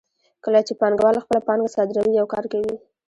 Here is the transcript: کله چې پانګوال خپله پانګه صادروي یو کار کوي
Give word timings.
کله 0.43 0.59
چې 0.67 0.73
پانګوال 0.79 1.17
خپله 1.23 1.39
پانګه 1.47 1.69
صادروي 1.75 2.11
یو 2.15 2.27
کار 2.33 2.45
کوي 2.51 2.75